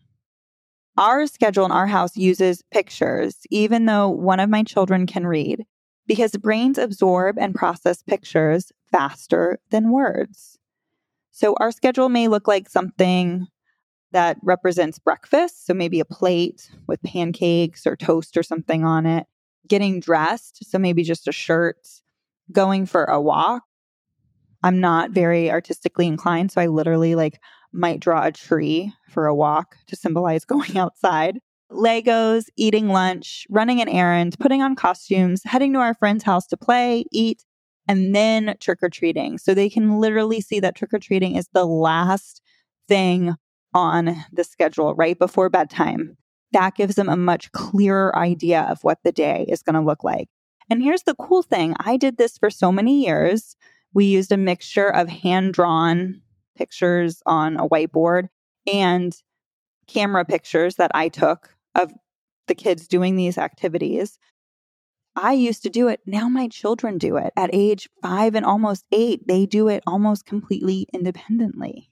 Our 0.97 1.25
schedule 1.25 1.65
in 1.65 1.71
our 1.71 1.87
house 1.87 2.15
uses 2.15 2.61
pictures, 2.71 3.37
even 3.49 3.85
though 3.85 4.09
one 4.09 4.39
of 4.39 4.49
my 4.49 4.63
children 4.63 5.07
can 5.07 5.25
read, 5.25 5.65
because 6.05 6.31
brains 6.33 6.77
absorb 6.77 7.37
and 7.39 7.55
process 7.55 8.03
pictures 8.03 8.71
faster 8.91 9.59
than 9.71 9.91
words. 9.91 10.59
So 11.31 11.55
our 11.59 11.71
schedule 11.71 12.09
may 12.09 12.27
look 12.27 12.47
like 12.47 12.69
something 12.69 13.47
that 14.11 14.37
represents 14.43 14.99
breakfast. 14.99 15.65
So 15.65 15.73
maybe 15.73 15.99
a 15.99 16.05
plate 16.05 16.69
with 16.87 17.01
pancakes 17.01 17.87
or 17.87 17.95
toast 17.95 18.37
or 18.37 18.43
something 18.43 18.85
on 18.85 19.07
it. 19.07 19.25
Getting 19.67 19.99
dressed. 19.99 20.63
So 20.69 20.77
maybe 20.77 21.03
just 21.03 21.27
a 21.27 21.31
shirt. 21.31 21.87
Going 22.51 22.85
for 22.85 23.05
a 23.05 23.19
walk. 23.19 23.63
I'm 24.61 24.79
not 24.79 25.11
very 25.11 25.49
artistically 25.49 26.05
inclined. 26.05 26.51
So 26.51 26.61
I 26.61 26.67
literally 26.67 27.15
like 27.15 27.39
might 27.73 27.99
draw 27.99 28.25
a 28.25 28.31
tree 28.31 28.93
for 29.09 29.25
a 29.25 29.35
walk 29.35 29.77
to 29.87 29.95
symbolize 29.95 30.45
going 30.45 30.77
outside. 30.77 31.39
Legos, 31.71 32.45
eating 32.55 32.89
lunch, 32.89 33.47
running 33.49 33.81
an 33.81 33.89
errand, 33.89 34.37
putting 34.39 34.61
on 34.61 34.75
costumes, 34.75 35.41
heading 35.43 35.73
to 35.73 35.79
our 35.79 35.95
friend's 35.95 36.23
house 36.23 36.45
to 36.47 36.57
play, 36.57 37.03
eat, 37.11 37.43
and 37.87 38.15
then 38.15 38.55
trick 38.59 38.79
or 38.81 38.89
treating. 38.89 39.37
So 39.37 39.53
they 39.53 39.69
can 39.69 39.99
literally 39.99 40.39
see 40.39 40.59
that 40.59 40.75
trick 40.75 40.93
or 40.93 40.99
treating 40.99 41.35
is 41.35 41.49
the 41.53 41.65
last 41.65 42.41
thing 42.87 43.35
on 43.73 44.15
the 44.31 44.43
schedule 44.43 44.93
right 44.93 45.17
before 45.17 45.49
bedtime. 45.49 46.15
That 46.51 46.75
gives 46.75 46.95
them 46.95 47.09
a 47.09 47.17
much 47.17 47.51
clearer 47.51 48.15
idea 48.15 48.61
of 48.69 48.83
what 48.83 48.99
the 49.03 49.11
day 49.11 49.45
is 49.49 49.63
going 49.63 49.73
to 49.73 49.81
look 49.81 50.03
like. 50.03 50.29
And 50.69 50.81
here's 50.81 51.03
the 51.03 51.15
cool 51.15 51.41
thing 51.41 51.75
I 51.79 51.97
did 51.97 52.17
this 52.17 52.37
for 52.37 52.49
so 52.49 52.71
many 52.71 53.03
years. 53.03 53.55
We 53.93 54.05
used 54.05 54.31
a 54.31 54.37
mixture 54.37 54.89
of 54.89 55.09
hand 55.09 55.53
drawn 55.53 56.21
pictures 56.55 57.21
on 57.25 57.57
a 57.57 57.67
whiteboard 57.67 58.27
and 58.71 59.15
camera 59.87 60.25
pictures 60.25 60.75
that 60.75 60.91
I 60.93 61.09
took 61.09 61.55
of 61.75 61.91
the 62.47 62.55
kids 62.55 62.87
doing 62.87 63.15
these 63.15 63.37
activities. 63.37 64.17
I 65.15 65.33
used 65.33 65.63
to 65.63 65.69
do 65.69 65.87
it. 65.87 66.01
Now 66.05 66.27
my 66.27 66.47
children 66.47 66.97
do 66.97 67.17
it 67.17 67.33
at 67.35 67.51
age 67.53 67.87
five 68.01 68.35
and 68.35 68.45
almost 68.45 68.85
eight. 68.91 69.27
They 69.27 69.45
do 69.45 69.67
it 69.67 69.83
almost 69.85 70.25
completely 70.25 70.87
independently. 70.93 71.89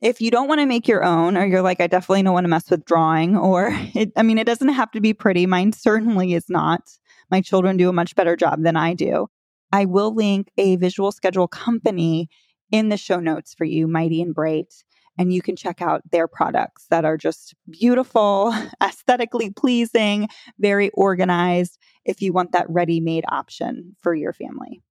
If 0.00 0.20
you 0.20 0.30
don't 0.30 0.48
want 0.48 0.60
to 0.60 0.66
make 0.66 0.86
your 0.86 1.04
own, 1.04 1.36
or 1.36 1.46
you're 1.46 1.62
like, 1.62 1.80
I 1.80 1.86
definitely 1.86 2.24
don't 2.24 2.34
want 2.34 2.44
to 2.44 2.50
mess 2.50 2.68
with 2.68 2.84
drawing, 2.84 3.36
or 3.36 3.70
it, 3.94 4.12
I 4.16 4.22
mean, 4.22 4.38
it 4.38 4.46
doesn't 4.46 4.68
have 4.68 4.90
to 4.92 5.00
be 5.00 5.14
pretty. 5.14 5.46
Mine 5.46 5.72
certainly 5.72 6.34
is 6.34 6.50
not. 6.50 6.90
My 7.30 7.40
children 7.40 7.76
do 7.76 7.88
a 7.88 7.92
much 7.92 8.14
better 8.14 8.36
job 8.36 8.62
than 8.62 8.76
I 8.76 8.92
do. 8.94 9.28
I 9.72 9.86
will 9.86 10.14
link 10.14 10.50
a 10.58 10.76
visual 10.76 11.10
schedule 11.10 11.48
company 11.48 12.28
in 12.74 12.88
the 12.88 12.96
show 12.96 13.20
notes 13.20 13.54
for 13.54 13.64
you, 13.64 13.86
Might 13.86 14.10
and 14.10 14.34
Bright 14.34 14.74
and 15.18 15.32
you 15.32 15.42
can 15.42 15.56
check 15.56 15.80
out 15.80 16.02
their 16.10 16.26
products 16.26 16.86
that 16.90 17.04
are 17.04 17.16
just 17.16 17.54
beautiful, 17.70 18.54
aesthetically 18.82 19.50
pleasing, 19.50 20.28
very 20.58 20.90
organized 20.90 21.78
if 22.04 22.20
you 22.20 22.32
want 22.32 22.52
that 22.52 22.68
ready 22.68 23.00
made 23.00 23.24
option 23.28 23.96
for 24.00 24.14
your 24.14 24.32
family. 24.32 24.82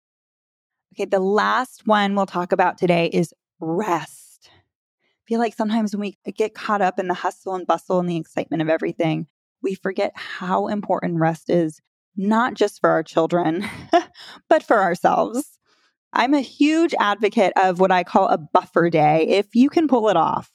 Okay, 0.94 1.06
the 1.06 1.20
last 1.20 1.86
one 1.86 2.16
we'll 2.16 2.26
talk 2.26 2.52
about 2.52 2.78
today 2.78 3.08
is 3.08 3.34
rest. 3.60 4.50
I 4.54 5.26
feel 5.28 5.40
like 5.40 5.56
sometimes 5.56 5.96
when 5.96 6.02
we 6.26 6.32
get 6.34 6.54
caught 6.54 6.82
up 6.82 7.00
in 7.00 7.08
the 7.08 7.14
hustle 7.14 7.56
and 7.56 7.66
bustle 7.66 8.00
and 8.00 8.10
the 8.10 8.18
excitement 8.18 8.62
of 8.62 8.70
everything, 8.70 9.28
we 9.62 9.76
forget 9.76 10.12
how 10.16 10.68
important 10.68 11.20
rest 11.20 11.50
is 11.50 11.82
not 12.16 12.54
just 12.54 12.80
for 12.80 12.90
our 12.92 13.02
children, 13.02 13.66
but 14.50 14.62
for 14.62 14.80
ourselves. 14.80 15.58
I'm 16.14 16.34
a 16.34 16.42
huge 16.42 16.94
advocate 17.00 17.54
of 17.56 17.80
what 17.80 17.92
I 17.92 18.04
call 18.04 18.28
a 18.28 18.38
buffer 18.38 18.90
day 18.90 19.28
if 19.28 19.56
you 19.56 19.70
can 19.70 19.88
pull 19.88 20.10
it 20.10 20.18
off. 20.18 20.52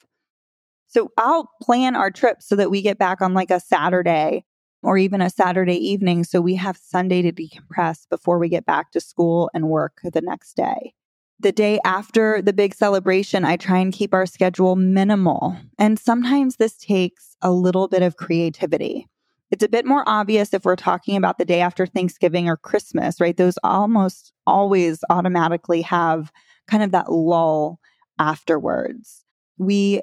So 0.87 1.11
I'll 1.17 1.51
plan 1.61 1.95
our 1.95 2.09
trip 2.09 2.41
so 2.41 2.55
that 2.55 2.71
we 2.71 2.81
get 2.81 2.97
back 2.97 3.21
on 3.21 3.33
like 3.33 3.51
a 3.51 3.59
Saturday 3.59 4.45
or 4.81 4.97
even 4.97 5.21
a 5.21 5.29
Saturday 5.29 5.75
evening 5.75 6.23
so 6.23 6.39
we 6.39 6.55
have 6.55 6.77
Sunday 6.77 7.21
to 7.21 7.31
decompress 7.31 8.07
before 8.09 8.39
we 8.39 8.49
get 8.49 8.65
back 8.65 8.91
to 8.91 9.01
school 9.01 9.51
and 9.53 9.67
work 9.67 9.99
the 10.01 10.21
next 10.21 10.55
day. 10.55 10.93
The 11.41 11.51
day 11.51 11.79
after 11.85 12.41
the 12.41 12.53
big 12.53 12.73
celebration, 12.73 13.45
I 13.45 13.55
try 13.55 13.77
and 13.77 13.93
keep 13.93 14.13
our 14.13 14.25
schedule 14.25 14.75
minimal. 14.75 15.55
And 15.77 15.99
sometimes 15.99 16.55
this 16.55 16.77
takes 16.77 17.35
a 17.41 17.51
little 17.51 17.87
bit 17.87 18.01
of 18.01 18.17
creativity. 18.17 19.07
It's 19.51 19.63
a 19.63 19.69
bit 19.69 19.85
more 19.85 20.03
obvious 20.05 20.53
if 20.53 20.63
we're 20.63 20.75
talking 20.75 21.15
about 21.15 21.37
the 21.37 21.45
day 21.45 21.59
after 21.59 21.87
Thanksgiving 21.87 22.47
or 22.47 22.57
Christmas, 22.57 23.19
right? 23.19 23.35
Those 23.35 23.57
almost 23.63 24.31
always 24.45 25.03
automatically 25.09 25.81
have 25.81 26.31
kind 26.67 26.83
of 26.83 26.91
that 26.91 27.11
lull 27.11 27.79
afterwards. 28.19 29.25
We 29.57 30.01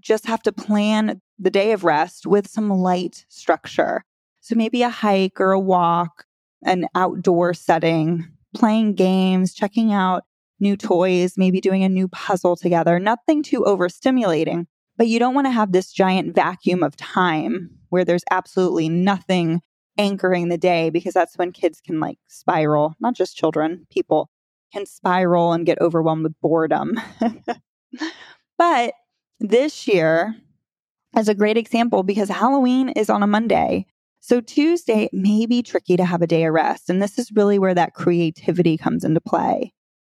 just 0.00 0.26
have 0.26 0.42
to 0.42 0.52
plan 0.52 1.20
the 1.38 1.50
day 1.50 1.72
of 1.72 1.84
rest 1.84 2.26
with 2.26 2.48
some 2.48 2.70
light 2.70 3.24
structure. 3.28 4.04
So 4.40 4.56
maybe 4.56 4.82
a 4.82 4.88
hike 4.88 5.40
or 5.40 5.52
a 5.52 5.60
walk, 5.60 6.24
an 6.64 6.86
outdoor 6.94 7.54
setting, 7.54 8.26
playing 8.54 8.94
games, 8.94 9.54
checking 9.54 9.92
out 9.92 10.24
new 10.58 10.76
toys, 10.76 11.34
maybe 11.36 11.60
doing 11.60 11.84
a 11.84 11.88
new 11.88 12.08
puzzle 12.08 12.56
together, 12.56 12.98
nothing 12.98 13.44
too 13.44 13.60
overstimulating. 13.60 14.66
But 14.96 15.06
you 15.06 15.20
don't 15.20 15.34
want 15.34 15.46
to 15.46 15.52
have 15.52 15.70
this 15.70 15.92
giant 15.92 16.34
vacuum 16.34 16.82
of 16.82 16.96
time 16.96 17.77
where 17.90 18.04
there's 18.04 18.24
absolutely 18.30 18.88
nothing 18.88 19.60
anchoring 19.98 20.48
the 20.48 20.58
day 20.58 20.90
because 20.90 21.14
that's 21.14 21.36
when 21.36 21.52
kids 21.52 21.80
can 21.80 22.00
like 22.00 22.18
spiral, 22.28 22.94
not 23.00 23.14
just 23.14 23.36
children, 23.36 23.86
people 23.90 24.30
can 24.72 24.86
spiral 24.86 25.52
and 25.52 25.66
get 25.66 25.80
overwhelmed 25.80 26.22
with 26.22 26.40
boredom. 26.40 27.00
but 28.58 28.94
this 29.40 29.88
year 29.88 30.34
is 31.16 31.28
a 31.28 31.34
great 31.34 31.56
example 31.56 32.02
because 32.02 32.28
Halloween 32.28 32.90
is 32.90 33.10
on 33.10 33.22
a 33.22 33.26
Monday. 33.26 33.86
So 34.20 34.40
Tuesday 34.40 35.08
may 35.12 35.46
be 35.46 35.62
tricky 35.62 35.96
to 35.96 36.04
have 36.04 36.22
a 36.22 36.26
day 36.26 36.44
of 36.44 36.52
rest. 36.52 36.90
And 36.90 37.00
this 37.00 37.18
is 37.18 37.32
really 37.32 37.58
where 37.58 37.74
that 37.74 37.94
creativity 37.94 38.76
comes 38.76 39.04
into 39.04 39.20
play. 39.20 39.72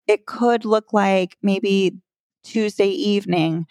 It 0.07 0.25
could 0.25 0.65
look 0.65 0.93
like 0.93 1.37
maybe 1.43 1.97
Tuesday 2.43 2.89
evening 2.89 3.67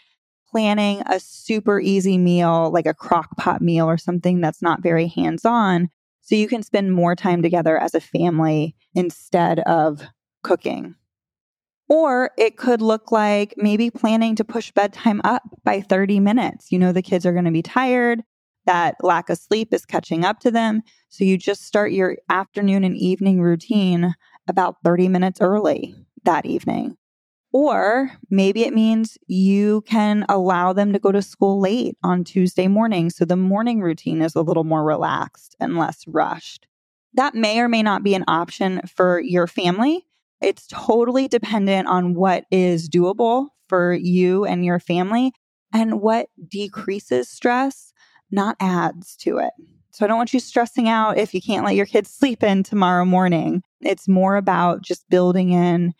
planning 0.51 1.03
a 1.07 1.21
super 1.21 1.81
easy 1.81 2.19
meal, 2.19 2.71
like 2.73 2.87
a 2.87 2.95
crock 2.95 3.37
pot 3.37 3.61
meal 3.61 3.89
or 3.89 3.99
something 3.99 4.41
that's 4.41 4.63
not 4.63 4.83
very 4.83 5.07
hands 5.07 5.45
on. 5.45 5.89
So 6.21 6.35
you 6.35 6.49
can 6.49 6.63
spend 6.63 6.93
more 6.93 7.15
time 7.15 7.43
together 7.43 7.79
as 7.79 7.95
a 7.95 8.01
family 8.01 8.75
instead 8.95 9.61
of 9.61 10.03
cooking. 10.43 10.95
Or 11.89 12.33
it 12.37 12.59
could 12.59 12.83
look 12.83 13.11
like 13.11 13.55
maybe 13.57 13.91
planning 13.91 14.37
to 14.37 14.45
push 14.45 14.71
bedtime 14.73 15.23
up 15.25 15.43
by 15.65 15.81
30 15.81 16.21
minutes. 16.21 16.71
You 16.71 16.79
know, 16.79 16.93
the 16.93 17.03
kids 17.03 17.25
are 17.25 17.33
going 17.33 17.47
to 17.47 17.51
be 17.51 17.63
tired. 17.63 18.23
That 18.67 18.97
lack 19.03 19.31
of 19.31 19.39
sleep 19.39 19.73
is 19.73 19.87
catching 19.87 20.25
up 20.25 20.41
to 20.41 20.51
them. 20.51 20.83
So 21.09 21.25
you 21.25 21.39
just 21.39 21.65
start 21.65 21.93
your 21.93 22.19
afternoon 22.29 22.85
and 22.85 22.95
evening 22.95 23.41
routine 23.41 24.15
about 24.47 24.77
30 24.85 25.09
minutes 25.09 25.41
early 25.41 25.95
that 26.25 26.45
evening. 26.45 26.99
Or 27.53 28.11
maybe 28.31 28.65
it 28.65 28.75
means 28.75 29.17
you 29.27 29.83
can 29.83 30.27
allow 30.29 30.73
them 30.73 30.93
to 30.93 30.99
go 30.99 31.11
to 31.13 31.23
school 31.23 31.61
late 31.61 31.97
on 32.03 32.25
Tuesday 32.25 32.69
morning. 32.69 33.11
So 33.11 33.25
the 33.25 33.37
morning 33.37 33.81
routine 33.81 34.21
is 34.21 34.35
a 34.35 34.43
little 34.43 34.65
more 34.65 34.85
relaxed 34.85 35.57
and 35.59 35.79
less 35.79 36.05
rushed. 36.07 36.67
That 37.15 37.35
may 37.35 37.59
or 37.61 37.69
may 37.69 37.83
not 37.83 38.03
be 38.03 38.15
an 38.15 38.25
option 38.29 38.83
for 38.87 39.21
your 39.21 39.47
family. 39.47 40.07
It's 40.43 40.67
totally 40.71 41.27
dependent 41.27 41.89
on 41.89 42.15
what 42.15 42.45
is 42.51 42.89
doable 42.89 43.49
for 43.69 43.95
you 43.95 44.45
and 44.45 44.65
your 44.65 44.79
family 44.79 45.33
and 45.73 46.01
what 46.01 46.29
decreases 46.47 47.29
stress, 47.29 47.93
not 48.31 48.57
adds 48.61 49.17
to 49.17 49.39
it. 49.39 49.53
So 49.91 50.05
I 50.05 50.09
don't 50.09 50.19
want 50.19 50.33
you 50.33 50.41
stressing 50.41 50.89
out 50.89 51.19
if 51.19 51.35
you 51.35 51.41
can't 51.41 51.65
let 51.65 51.75
your 51.75 51.87
kids 51.87 52.11
sleep 52.15 52.43
in 52.43 52.63
tomorrow 52.63 53.05
morning. 53.05 53.63
It's 53.81 54.07
more 54.07 54.37
about 54.37 54.83
just 54.83 55.09
building 55.09 55.51
in 55.51 55.95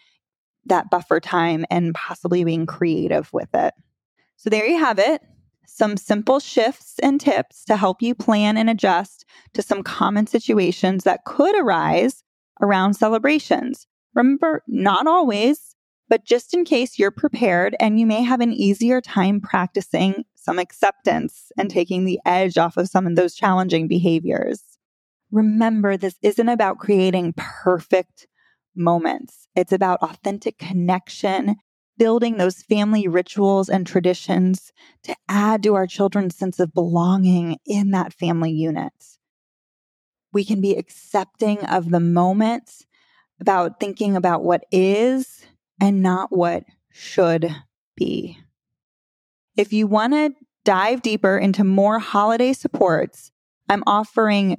that 0.69 0.91
buffer 0.91 1.21
time 1.21 1.65
and 1.71 1.95
possibly 1.95 2.45
being 2.45 2.67
creative 2.67 3.33
with 3.33 3.49
it. 3.55 3.75
So 4.37 4.51
there 4.51 4.67
you 4.67 4.79
have 4.79 4.99
it. 4.99 5.23
Some 5.67 5.97
simple 5.97 6.41
shifts 6.41 6.99
and 7.03 7.21
tips 7.21 7.65
to 7.67 7.77
help 7.77 8.01
you 8.03 8.15
plan 8.15 8.57
and 8.57 8.71
adjust 8.71 9.25
to 9.55 9.63
some 9.63 9.83
common 9.83 10.27
situations 10.27 11.05
that 11.05 11.25
could 11.25 11.59
arise 11.59 12.23
around 12.61 12.95
celebrations. 12.95 13.87
Remember, 14.15 14.63
not 14.67 15.07
always, 15.07 15.77
but 16.09 16.25
just 16.25 16.55
in 16.55 16.65
case 16.65 16.99
you're 16.99 17.11
prepared 17.11 17.77
and 17.81 18.01
you 18.01 18.07
may 18.07 18.23
have 18.23 18.41
an 18.41 18.53
easier 18.53 19.01
time 19.01 19.41
practicing 19.41 20.25
some 20.35 20.59
acceptance 20.59 21.53
and 21.59 21.71
taking 21.71 22.05
the 22.05 22.19
edge 22.25 22.57
off 22.57 22.77
of 22.77 22.89
some 22.89 23.07
of 23.07 23.17
those 23.17 23.35
challenging 23.35 23.87
behaviors. 23.87 24.63
Remember, 25.31 25.97
this 25.97 26.17
isn't 26.23 26.49
about 26.49 26.79
creating 26.79 27.35
perfect 27.37 28.27
moments. 28.79 29.49
It's 29.55 29.73
about 29.73 30.03
authentic 30.03 30.59
connection, 30.59 31.57
building 31.99 32.37
those 32.37 32.63
family 32.63 33.09
rituals 33.09 33.69
and 33.69 33.87
traditions 33.87 34.73
to 35.03 35.17
add 35.29 35.63
to 35.65 35.75
our 35.75 35.87
children's 35.87 36.37
sense 36.37 36.61
of 36.61 36.73
belonging 36.73 37.59
in 37.67 37.91
that 37.91 38.13
family 38.13 38.53
unit. 38.53 38.93
We 40.33 40.45
can 40.45 40.61
be 40.61 40.77
accepting 40.77 41.59
of 41.65 41.91
the 41.91 42.01
moment, 42.01 42.71
about 43.41 43.81
thinking 43.81 44.17
about 44.17 44.43
what 44.43 44.65
is 44.71 45.47
and 45.81 46.03
not 46.03 46.37
what 46.37 46.65
should 46.91 47.55
be. 47.97 48.39
If 49.57 49.73
you 49.73 49.87
want 49.87 50.13
to 50.13 50.33
dive 50.65 51.03
deeper 51.03 51.39
into 51.39 51.65
more 51.65 51.99
holiday 51.99 52.53
supports, 52.53 53.31
I'm 53.69 53.83
offering 53.87 54.59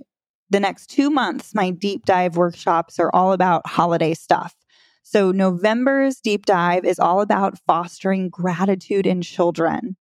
the 0.49 0.59
next 0.59 0.87
two 0.87 1.09
months, 1.09 1.53
my 1.53 1.69
deep 1.69 2.05
dive 2.05 2.37
workshops 2.37 2.99
are 2.99 3.11
all 3.13 3.31
about 3.33 3.67
holiday 3.67 4.13
stuff. 4.13 4.55
So, 5.03 5.31
November's 5.31 6.19
deep 6.19 6.45
dive 6.45 6.85
is 6.85 6.99
all 6.99 7.21
about 7.21 7.59
fostering 7.65 8.29
gratitude 8.29 9.07
in 9.07 9.21
children. 9.21 9.95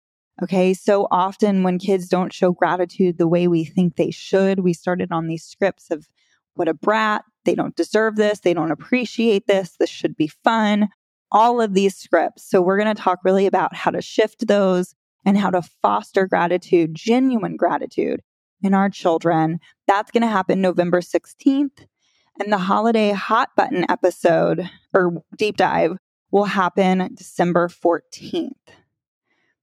Okay. 0.43 0.75
So 0.75 1.07
often 1.11 1.63
when 1.63 1.79
kids 1.79 2.09
don't 2.09 2.33
show 2.33 2.51
gratitude 2.53 3.19
the 3.19 3.29
way 3.29 3.47
we 3.47 3.65
think 3.65 3.97
they 3.97 4.11
should, 4.11 4.61
we 4.61 4.73
started 4.73 5.13
on 5.13 5.29
these 5.29 5.45
scripts 5.45 5.91
of 5.91 6.09
what 6.55 6.69
a 6.69 6.75
brat, 6.75 7.25
they 7.45 7.55
don't 7.55 7.77
deserve 7.77 8.17
this, 8.17 8.41
they 8.41 8.55
don't 8.55 8.73
appreciate 8.73 9.47
this, 9.47 9.77
this 9.79 9.91
should 9.91 10.17
be 10.17 10.27
fun, 10.27 10.89
all 11.31 11.61
of 11.61 11.75
these 11.75 11.97
scripts. 11.97 12.49
So 12.49 12.61
we're 12.61 12.79
going 12.79 12.95
to 12.95 13.01
talk 13.01 13.21
really 13.25 13.47
about 13.47 13.75
how 13.77 13.91
to 13.93 14.03
shift 14.03 14.47
those 14.47 14.95
and 15.25 15.39
how 15.39 15.51
to 15.51 15.63
foster 15.63 16.27
gratitude, 16.27 16.95
genuine 16.95 17.57
gratitude 17.57 18.21
in 18.63 18.75
our 18.75 18.89
children. 18.89 19.61
That's 19.87 20.11
going 20.11 20.23
to 20.23 20.29
happen 20.29 20.61
November 20.61 21.01
16th. 21.01 21.87
And 22.41 22.53
the 22.53 22.59
holiday 22.59 23.13
hot 23.13 23.51
button 23.57 23.87
episode 23.89 24.69
or 24.93 25.23
deep 25.37 25.57
dive 25.57 25.97
will 26.31 26.45
happen 26.45 27.15
December 27.15 27.69
14th. 27.69 28.51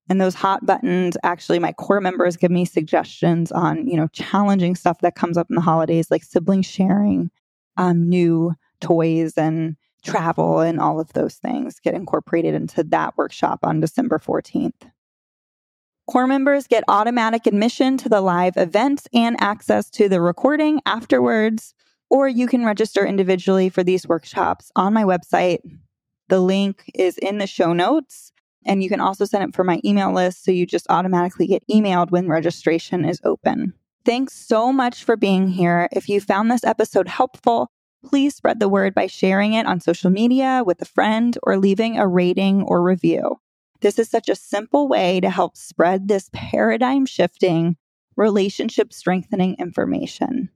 And 0.10 0.20
those 0.20 0.36
hot 0.36 0.66
buttons, 0.66 1.16
actually, 1.24 1.60
my 1.60 1.74
COR 1.74 2.02
members 2.02 2.38
give 2.38 2.52
me 2.52 2.66
suggestions 2.66 3.52
on, 3.52 3.88
you 3.88 3.96
know, 3.96 4.08
challenging 4.08 4.76
stuff 4.76 5.00
that 5.02 5.16
comes 5.16 5.38
up 5.38 5.48
in 5.50 5.56
the 5.56 5.62
holidays, 5.62 6.12
like 6.12 6.24
sibling 6.24 6.62
sharing, 6.62 7.30
um, 7.78 8.10
new 8.10 8.54
toys 8.82 9.38
and 9.38 9.76
travel 10.04 10.60
and 10.60 10.80
all 10.80 11.00
of 11.00 11.14
those 11.14 11.36
things 11.36 11.80
get 11.80 11.94
incorporated 11.94 12.56
into 12.56 12.84
that 12.84 13.18
workshop 13.18 13.60
on 13.64 13.80
December 13.80 14.18
14th. 14.18 14.92
COR 16.12 16.28
members 16.28 16.68
get 16.68 16.84
automatic 16.90 17.48
admission 17.48 17.96
to 17.96 18.10
the 18.10 18.20
live 18.20 18.58
events 18.58 19.08
and 19.14 19.38
access 19.40 19.90
to 19.92 20.10
the 20.10 20.20
recording 20.20 20.82
afterwards, 20.86 21.74
or 22.10 22.28
you 22.28 22.48
can 22.48 22.66
register 22.66 23.06
individually 23.06 23.70
for 23.70 23.82
these 23.82 24.06
workshops 24.06 24.74
on 24.76 24.94
my 24.94 25.06
website. 25.06 25.60
The 26.28 26.42
link 26.42 26.92
is 26.94 27.18
in 27.18 27.38
the 27.38 27.48
show 27.48 27.72
notes, 27.72 28.34
and 28.66 28.84
you 28.84 28.90
can 28.90 29.00
also 29.00 29.24
sign 29.24 29.42
up 29.42 29.56
for 29.56 29.64
my 29.64 29.80
email 29.86 30.12
list 30.12 30.44
so 30.44 30.52
you 30.52 30.66
just 30.66 30.86
automatically 30.90 31.48
get 31.48 31.64
emailed 31.72 32.12
when 32.12 32.28
registration 32.28 33.06
is 33.06 33.22
open. 33.24 33.74
Thanks 34.04 34.34
so 34.34 34.74
much 34.74 35.06
for 35.06 35.16
being 35.16 35.48
here. 35.48 35.88
If 35.94 36.10
you 36.10 36.20
found 36.20 36.52
this 36.52 36.66
episode 36.66 37.08
helpful, 37.08 37.72
please 38.04 38.36
spread 38.36 38.60
the 38.60 38.68
word 38.68 38.94
by 38.94 39.08
sharing 39.08 39.54
it 39.54 39.66
on 39.66 39.80
social 39.80 40.10
media 40.10 40.64
with 40.66 40.82
a 40.82 40.86
friend 40.86 41.38
or 41.44 41.58
leaving 41.58 41.98
a 41.98 42.06
rating 42.06 42.64
or 42.64 42.84
review. 42.84 43.41
This 43.82 43.98
is 43.98 44.10
such 44.10 44.30
a 44.30 44.36
simple 44.36 44.88
way 44.88 45.20
to 45.22 45.30
help 45.30 45.58
spread 45.58 46.08
this 46.08 46.30
paradigm 46.34 47.06
shifting, 47.08 47.78
relationship 48.16 48.94
strengthening 48.94 49.56
information. 49.58 50.50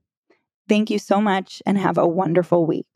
Thank 0.68 0.90
you 0.90 0.98
so 1.00 1.20
much 1.20 1.60
and 1.66 1.76
have 1.76 1.98
a 1.98 2.06
wonderful 2.06 2.66
week. 2.66 2.86